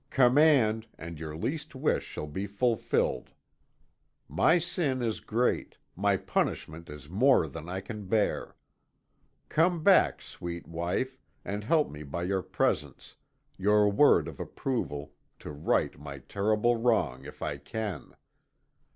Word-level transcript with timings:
Command, 0.09 0.87
and 0.97 1.19
your 1.19 1.35
least 1.37 1.75
wish 1.75 2.03
shall 2.03 2.25
be 2.25 2.47
fulfilled. 2.47 3.29
My 4.27 4.57
sin 4.57 4.99
is 5.03 5.19
great, 5.19 5.77
my 5.95 6.17
punishment 6.17 6.89
is 6.89 7.07
more 7.07 7.45
than 7.47 7.69
I 7.69 7.81
can 7.81 8.07
bear. 8.07 8.55
Come 9.47 9.83
back, 9.83 10.23
sweet 10.23 10.65
wife, 10.67 11.19
and 11.45 11.63
help 11.63 11.91
me 11.91 12.01
by 12.01 12.23
your 12.23 12.41
presence, 12.41 13.15
your 13.59 13.89
word 13.89 14.27
of 14.27 14.39
approval, 14.39 15.13
to 15.37 15.51
right 15.51 15.95
my 15.99 16.17
terrible 16.17 16.77
wrong 16.77 17.23
if 17.23 17.43
I 17.43 17.57
can. 17.57 18.15